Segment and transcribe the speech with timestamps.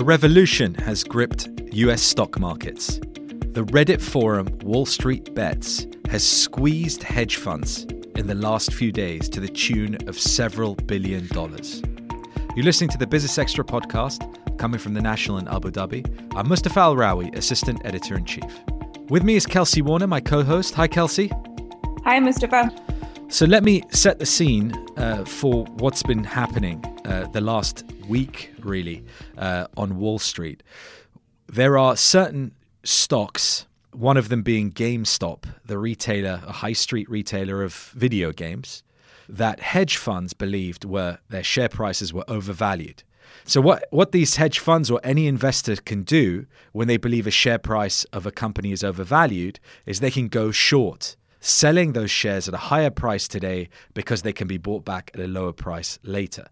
[0.00, 2.96] A revolution has gripped US stock markets.
[3.52, 7.84] The Reddit forum Wall Street Bets has squeezed hedge funds
[8.16, 11.82] in the last few days to the tune of several billion dollars.
[12.56, 14.26] You're listening to the Business Extra podcast
[14.56, 16.02] coming from the National in Abu Dhabi.
[16.34, 18.50] I'm Mustafa Al Rawi, Assistant Editor in Chief.
[19.10, 20.72] With me is Kelsey Warner, my co host.
[20.76, 21.30] Hi, Kelsey.
[22.04, 22.74] Hi, Mustafa.
[23.28, 28.50] So let me set the scene uh, for what's been happening uh, the last week,
[28.60, 29.04] really,
[29.38, 30.62] uh, on Wall Street.
[31.46, 32.52] There are certain
[32.84, 38.82] stocks, one of them being GameStop, the retailer, a high street retailer of video games,
[39.28, 43.04] that hedge funds believed were their share prices were overvalued.
[43.44, 47.30] So what what these hedge funds or any investor can do when they believe a
[47.30, 52.46] share price of a company is overvalued is they can go short selling those shares
[52.46, 55.98] at a higher price today because they can be bought back at a lower price
[56.02, 56.48] later.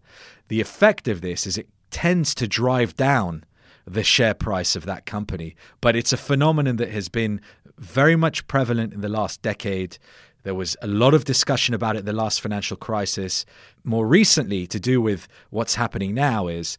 [0.47, 3.43] The effect of this is it tends to drive down
[3.85, 7.41] the share price of that company, but it's a phenomenon that has been
[7.77, 9.97] very much prevalent in the last decade.
[10.43, 13.45] There was a lot of discussion about it in the last financial crisis.
[13.83, 16.77] More recently, to do with what's happening now, is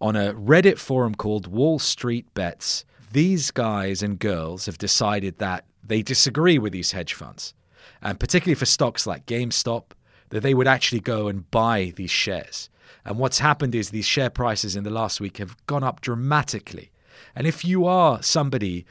[0.00, 5.64] on a Reddit forum called Wall Street Bets, these guys and girls have decided that
[5.82, 7.54] they disagree with these hedge funds,
[8.02, 9.92] and particularly for stocks like GameStop,
[10.30, 12.68] that they would actually go and buy these shares.
[13.04, 16.90] And what's happened is these share prices in the last week have gone up dramatically.
[17.34, 18.84] And if you are somebody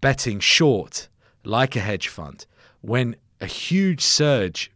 [0.00, 1.08] betting short,
[1.44, 2.46] like a hedge fund,
[2.80, 4.70] when a huge surge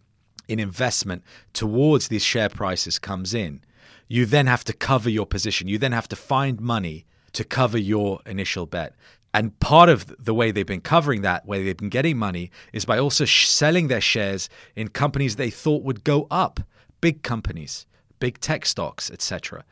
[0.48, 1.22] in investment
[1.53, 3.61] towards these share prices comes in,
[4.09, 5.69] you then have to cover your position.
[5.69, 8.94] You then have to find money to cover your initial bet.
[9.37, 12.87] And part of the way they've been covering that, where they've been getting money, is
[12.87, 16.61] by also sh- selling their shares in companies they thought would go up,
[17.03, 17.84] big companies,
[18.19, 19.62] big tech stocks, etc.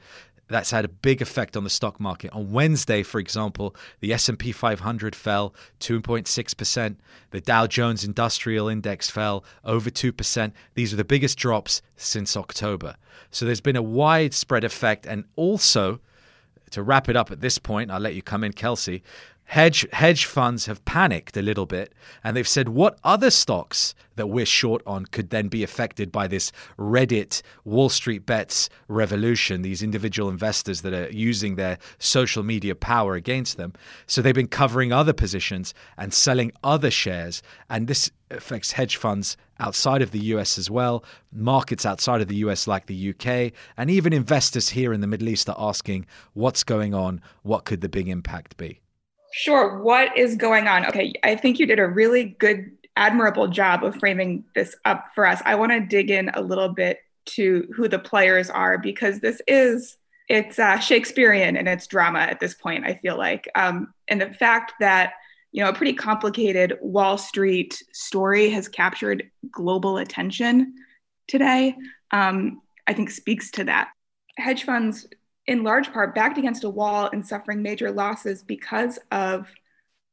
[0.48, 2.31] That's had a big effect on the stock market.
[2.33, 6.97] On Wednesday, for example, the S&P 500 fell 2.6%.
[7.31, 10.53] The Dow Jones Industrial Index fell over 2%.
[10.75, 12.97] These are the biggest drops since October.
[13.31, 16.00] So there's been a widespread effect and also
[16.71, 19.05] to wrap it up at this point, I'll let you come in, Kelsey
[19.44, 24.28] hedge hedge funds have panicked a little bit and they've said what other stocks that
[24.28, 29.82] we're short on could then be affected by this Reddit Wall Street bets revolution these
[29.82, 33.72] individual investors that are using their social media power against them?
[34.06, 39.37] So they've been covering other positions and selling other shares and this affects hedge funds
[39.61, 43.91] outside of the US as well markets outside of the US like the UK and
[43.91, 47.21] even investors here in the Middle East are asking what's going on?
[47.43, 48.81] What could the big impact be
[49.37, 49.83] Sure.
[49.83, 50.87] What is going on?
[50.87, 55.27] Okay, I think you did a really good, admirable job of framing this up for
[55.27, 55.43] us.
[55.45, 57.00] I want to dig in a little bit
[57.31, 59.97] to who the players are because this is
[60.28, 62.87] it's uh, Shakespearean in its drama at this point.
[62.87, 65.15] I feel like, um, and the fact that
[65.50, 70.75] you know a pretty complicated Wall Street story has captured global attention
[71.27, 71.75] today,
[72.12, 73.89] um, I think speaks to that.
[74.39, 75.09] Hedge funds
[75.47, 79.49] in large part backed against a wall and suffering major losses because of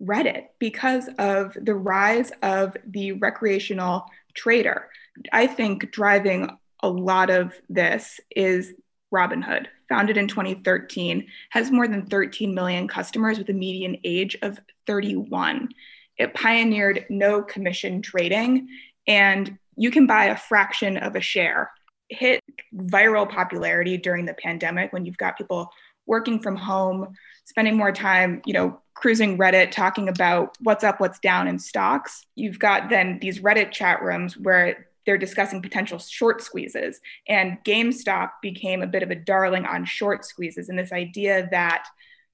[0.02, 4.90] Reddit, because of the rise of the recreational trader.
[5.32, 6.50] I think driving
[6.82, 8.74] a lot of this is
[9.14, 14.60] Robinhood, founded in 2013, has more than 13 million customers with a median age of
[14.88, 15.70] 31.
[16.18, 18.70] It pioneered no commission trading,
[19.06, 21.72] and you can buy a fraction of a share
[22.12, 22.44] hit
[22.76, 25.72] viral popularity during the pandemic when you've got people
[26.06, 31.20] working from home, spending more time, you know, cruising Reddit, talking about what's up, what's
[31.20, 32.26] down in stocks.
[32.36, 37.00] You've got then these Reddit chat rooms where they're discussing potential short squeezes.
[37.28, 41.86] And GameStop became a bit of a darling on short squeezes and this idea that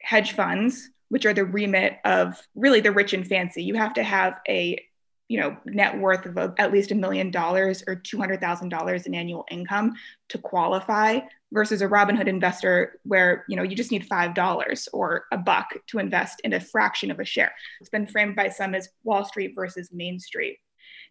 [0.01, 4.03] hedge funds, which are the remit of really the rich and fancy, you have to
[4.03, 4.83] have a
[5.27, 9.45] you know net worth of a, at least a million dollars or $200,000 in annual
[9.51, 9.93] income
[10.29, 11.19] to qualify
[11.51, 15.99] versus a Robinhood investor where you know you just need $5 or a buck to
[15.99, 17.53] invest in a fraction of a share.
[17.81, 20.59] It's been framed by some as Wall Street versus Main Street.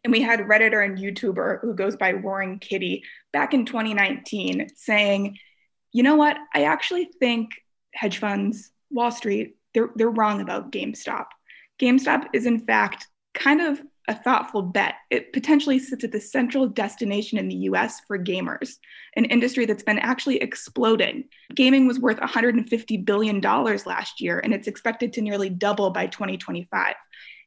[0.04, 3.02] And we had Redditor and YouTuber who goes by Roaring Kitty
[3.32, 5.38] back in 2019 saying,
[5.92, 6.36] you know what?
[6.54, 7.50] I actually think
[7.92, 11.26] hedge funds, Wall Street, they're, they're wrong about GameStop.
[11.80, 14.94] GameStop is, in fact, kind of a thoughtful bet.
[15.10, 18.76] It potentially sits at the central destination in the US for gamers,
[19.16, 21.24] an industry that's been actually exploding.
[21.54, 26.94] Gaming was worth $150 billion last year, and it's expected to nearly double by 2025.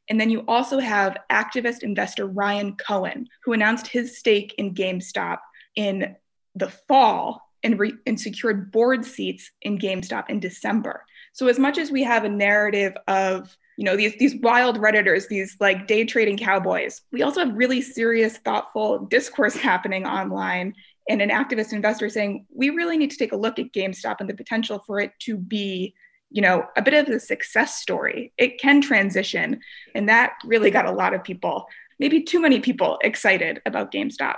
[0.08, 5.38] And then you also have activist investor Ryan Cohen, who announced his stake in GameStop
[5.76, 6.16] in
[6.56, 11.04] the fall and, re- and secured board seats in GameStop in December.
[11.32, 15.28] So as much as we have a narrative of you know these these wild redditors
[15.28, 17.00] these like day trading cowboys.
[17.12, 20.74] We also have really serious thoughtful discourse happening online
[21.08, 24.28] and an activist investor saying we really need to take a look at gamestop and
[24.28, 25.94] the potential for it to be
[26.28, 28.34] you know a bit of a success story.
[28.36, 29.60] It can transition.
[29.94, 31.64] And that really got a lot of people
[31.98, 34.36] maybe too many people excited about gamestop.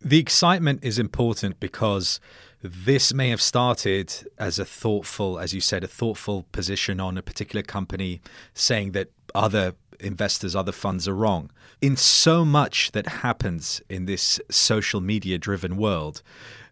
[0.00, 2.18] The excitement is important because
[2.62, 7.22] this may have started as a thoughtful, as you said, a thoughtful position on a
[7.22, 8.20] particular company,
[8.54, 11.50] saying that other investors, other funds are wrong.
[11.80, 16.22] In so much that happens in this social media driven world,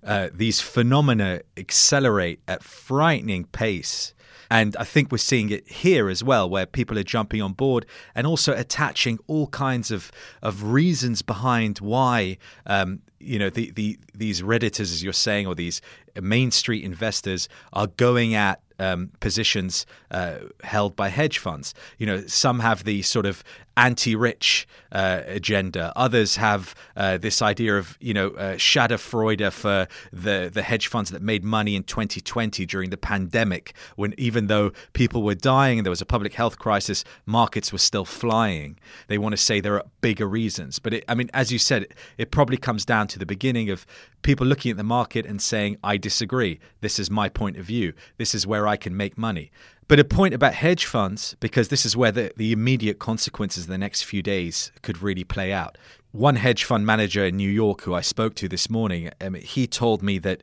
[0.05, 4.15] uh, these phenomena accelerate at frightening pace.
[4.51, 7.85] And I think we're seeing it here as well, where people are jumping on board
[8.15, 10.11] and also attaching all kinds of,
[10.43, 15.55] of reasons behind why um, you know the, the these redditors as you're saying or
[15.55, 15.81] these
[16.21, 21.75] main street investors are going at um, positions uh, held by hedge funds.
[21.99, 23.43] You know, some have the sort of
[23.79, 25.93] anti-rich uh, agenda.
[25.95, 31.11] Others have uh, this idea of you know uh, Schadenfreude for the the hedge funds
[31.11, 35.87] that made money in 2020 during the pandemic, when even though people were dying and
[35.87, 38.79] there was a public health crisis, markets were still flying.
[39.07, 41.83] They want to say there are bigger reasons, but it, I mean, as you said,
[41.83, 43.87] it, it probably comes down to the beginning of
[44.23, 46.59] people looking at the market and saying, "I disagree.
[46.81, 47.93] This is my point of view.
[48.17, 49.51] This is where I can make money."
[49.89, 53.71] But a point about hedge funds, because this is where the, the immediate consequences of
[53.71, 55.79] the next few days could really play out.
[56.13, 59.67] One hedge fund manager in New York who I spoke to this morning, um, he
[59.67, 60.43] told me that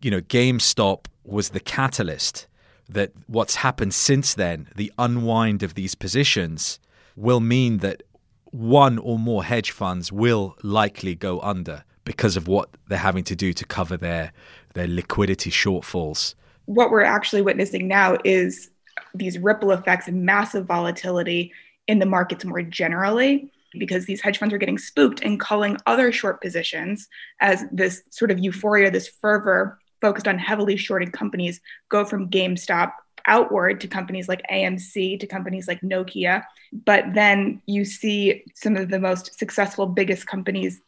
[0.00, 2.46] you know GameStop was the catalyst.
[2.88, 6.80] That what's happened since then, the unwind of these positions,
[7.14, 8.02] will mean that
[8.46, 13.36] one or more hedge funds will likely go under because of what they're having to
[13.36, 14.32] do to cover their
[14.74, 16.34] their liquidity shortfalls
[16.70, 18.70] what we're actually witnessing now is
[19.12, 21.52] these ripple effects and massive volatility
[21.88, 26.12] in the markets more generally because these hedge funds are getting spooked and calling other
[26.12, 27.08] short positions
[27.40, 32.92] as this sort of euphoria, this fervor focused on heavily shorted companies go from GameStop
[33.26, 36.44] outward to companies like AMC, to companies like Nokia.
[36.72, 40.80] But then you see some of the most successful, biggest companies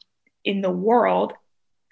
[0.44, 1.32] in the world.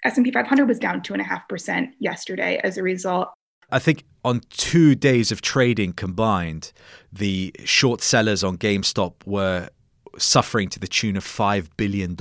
[0.05, 3.33] S&P 500 was down 2.5% yesterday as a result
[3.71, 6.71] I think on two days of trading combined,
[7.11, 9.69] the short sellers on GameStop were
[10.17, 12.15] suffering to the tune of $5 billion.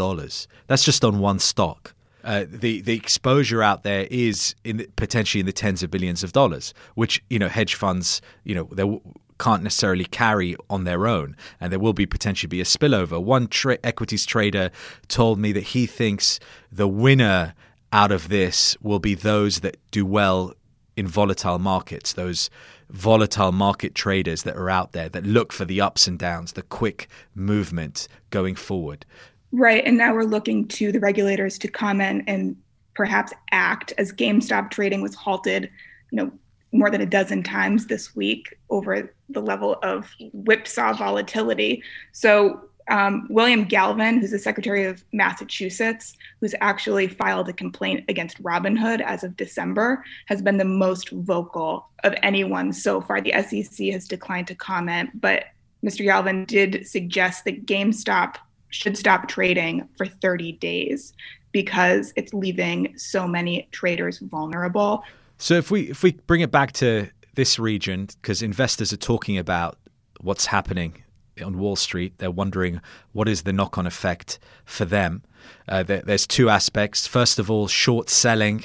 [0.66, 1.94] That's just on one stock.
[2.22, 6.32] Uh, the the exposure out there is in potentially in the tens of billions of
[6.32, 9.00] dollars, which you know hedge funds you know they
[9.38, 13.22] can't necessarily carry on their own, and there will be potentially be a spillover.
[13.22, 14.70] One tra- equities trader
[15.08, 16.38] told me that he thinks
[16.70, 17.54] the winner
[17.90, 20.52] out of this will be those that do well
[21.00, 22.50] in volatile markets, those
[22.90, 26.62] volatile market traders that are out there that look for the ups and downs, the
[26.62, 29.06] quick movement going forward.
[29.50, 29.82] Right.
[29.84, 32.54] And now we're looking to the regulators to comment and
[32.94, 35.70] perhaps act as GameStop trading was halted,
[36.12, 36.30] you know,
[36.72, 41.82] more than a dozen times this week over the level of whipsaw volatility.
[42.12, 48.42] So um, William Galvin, who's the Secretary of Massachusetts, who's actually filed a complaint against
[48.42, 53.20] Robinhood as of December, has been the most vocal of anyone so far.
[53.20, 55.44] The SEC has declined to comment, but
[55.84, 56.04] Mr.
[56.04, 58.34] Galvin did suggest that GameStop
[58.70, 61.12] should stop trading for 30 days
[61.52, 65.04] because it's leaving so many traders vulnerable.
[65.38, 69.38] So if we if we bring it back to this region because investors are talking
[69.38, 69.78] about
[70.20, 71.02] what's happening
[71.42, 72.14] on Wall Street.
[72.18, 72.80] They're wondering
[73.12, 75.22] what is the knock on effect for them.
[75.68, 77.06] Uh, there, there's two aspects.
[77.06, 78.64] First of all, short selling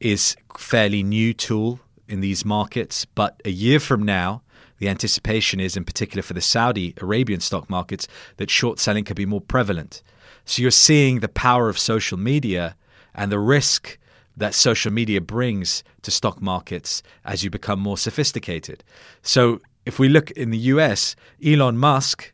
[0.00, 4.42] is fairly new tool in these markets, but a year from now,
[4.78, 9.16] the anticipation is, in particular for the Saudi Arabian stock markets, that short selling could
[9.16, 10.02] be more prevalent.
[10.44, 12.76] So you're seeing the power of social media
[13.14, 13.98] and the risk
[14.36, 18.84] that social media brings to stock markets as you become more sophisticated.
[19.22, 22.32] So if we look in the US, Elon Musk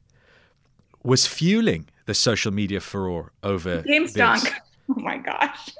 [1.05, 4.49] was fueling the social media furor over GameStop.
[4.89, 5.71] Oh my gosh.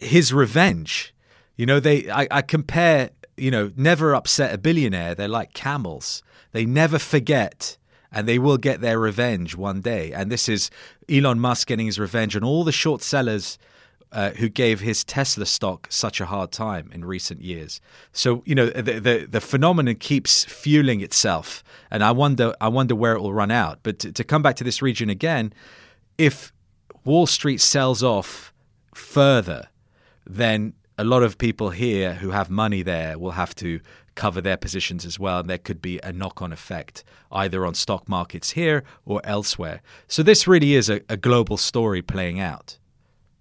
[0.00, 1.14] His revenge.
[1.56, 5.14] You know, they I, I compare, you know, never upset a billionaire.
[5.14, 6.22] They're like camels.
[6.52, 7.76] They never forget
[8.10, 10.12] and they will get their revenge one day.
[10.12, 10.70] And this is
[11.10, 13.58] Elon Musk getting his revenge on all the short sellers
[14.12, 17.80] uh, who gave his Tesla stock such a hard time in recent years.
[18.12, 22.94] So you know the, the, the phenomenon keeps fueling itself, and I wonder I wonder
[22.94, 23.80] where it will run out.
[23.82, 25.52] But to, to come back to this region again,
[26.16, 26.52] if
[27.04, 28.52] Wall Street sells off
[28.94, 29.68] further,
[30.26, 33.80] then a lot of people here who have money there will have to
[34.16, 35.38] cover their positions as well.
[35.40, 39.80] And there could be a knock on effect either on stock markets here or elsewhere.
[40.08, 42.78] So this really is a, a global story playing out.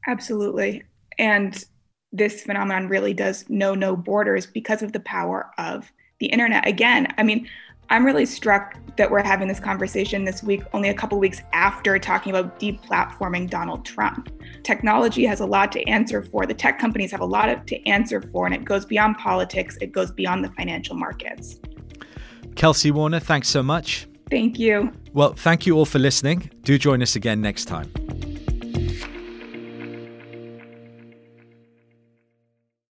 [0.08, 0.84] Absolutely.
[1.18, 1.64] And
[2.12, 6.66] this phenomenon really does know no borders because of the power of the internet.
[6.68, 7.48] Again, I mean,
[7.90, 11.98] I'm really struck that we're having this conversation this week, only a couple weeks after
[12.00, 14.30] talking about deplatforming Donald Trump.
[14.64, 16.46] Technology has a lot to answer for.
[16.46, 19.94] The tech companies have a lot to answer for, and it goes beyond politics, it
[19.94, 21.60] goes beyond the financial markets.
[22.56, 24.08] Kelsey Warner, thanks so much.
[24.30, 24.92] Thank you.
[25.14, 26.50] Well, thank you all for listening.
[26.64, 27.90] Do join us again next time.